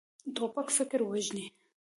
توپک 0.35 0.67
فکر 0.77 0.99
وژني. 1.03 1.45